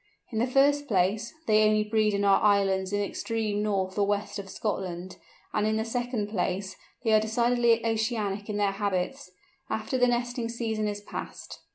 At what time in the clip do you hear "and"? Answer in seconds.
5.53-5.67